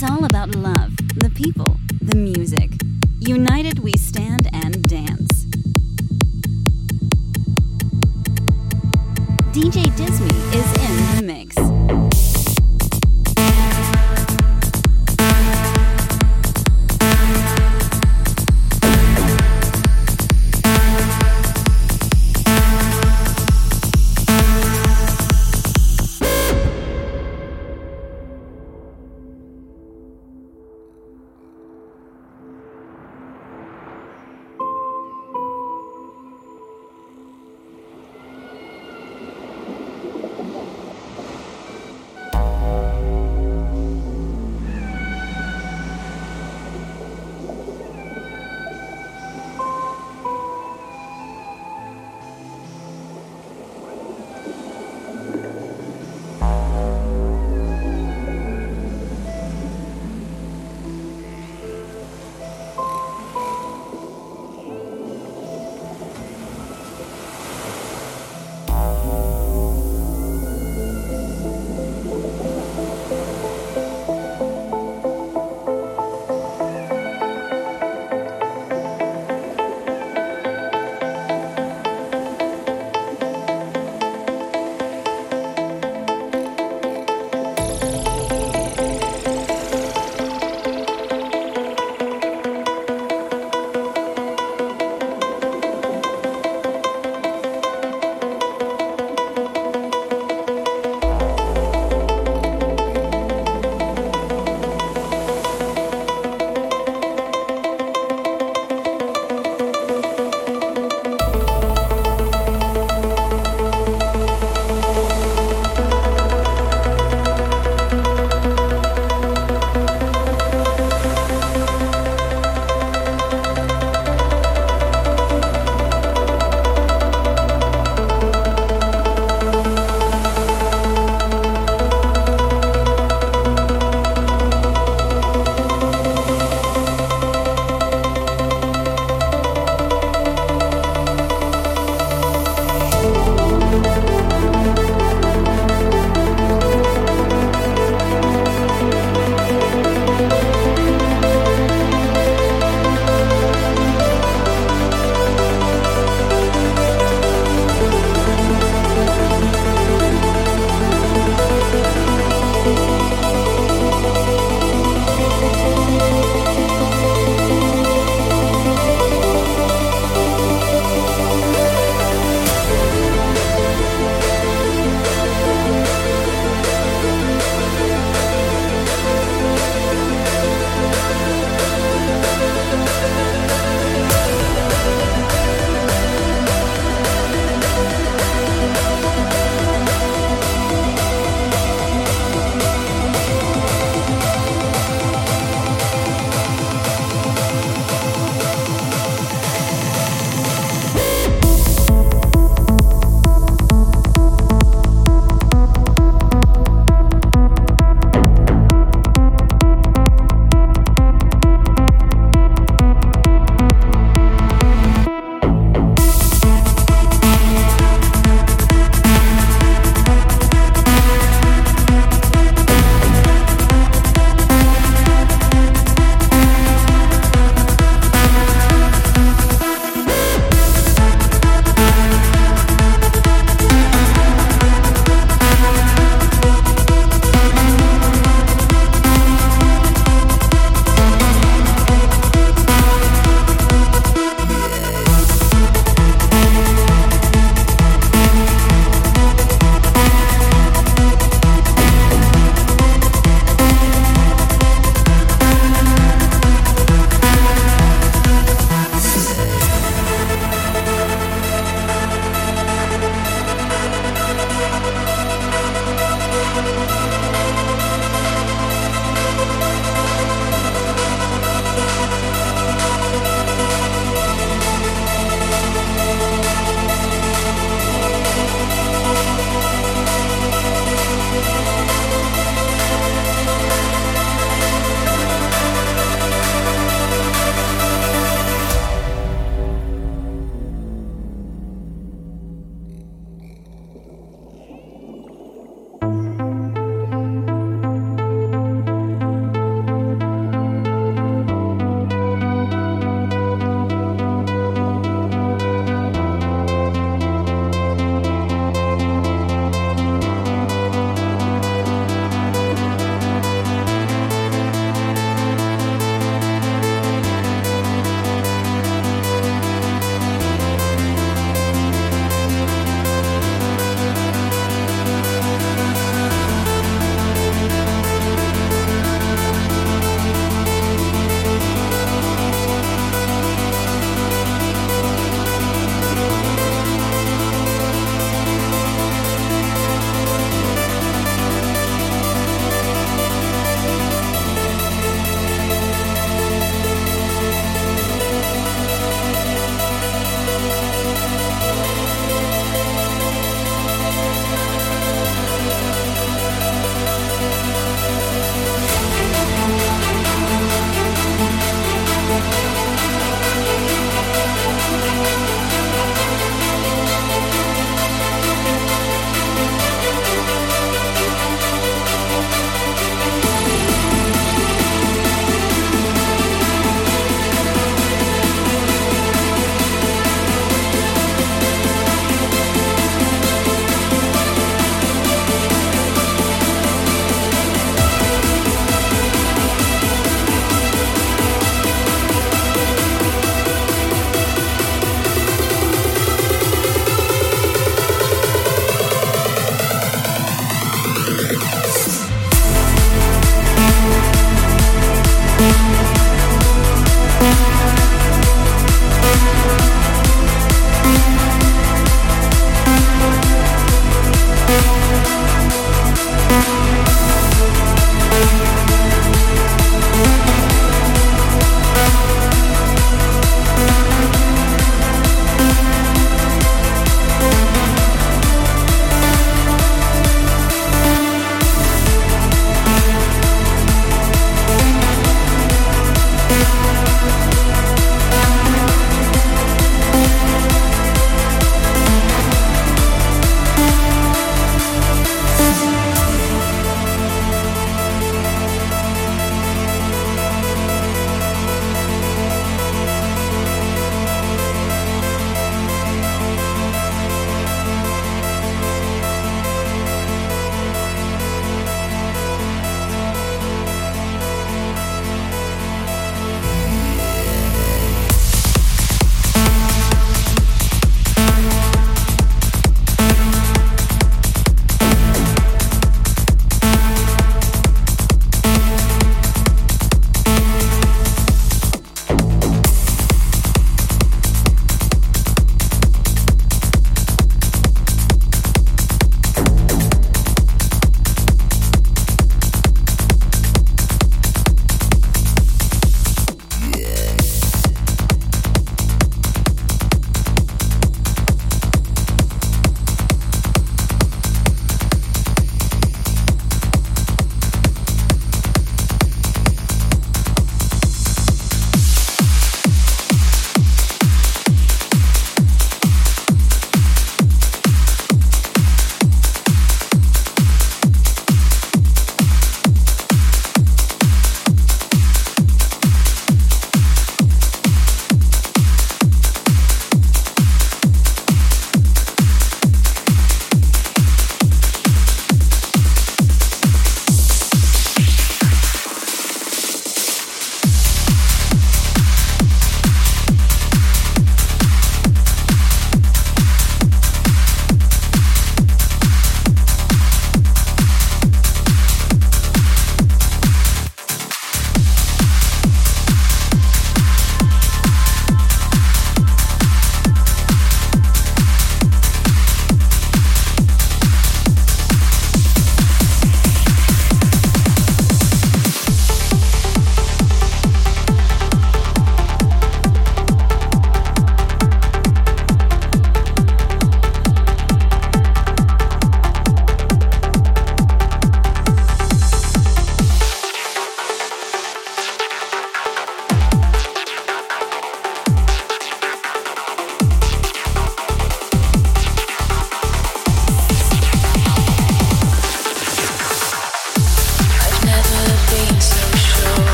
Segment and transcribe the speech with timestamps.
[0.00, 2.70] It's all about love, the people, the music.
[3.18, 5.44] United we stand and dance.
[9.50, 10.37] DJ Disney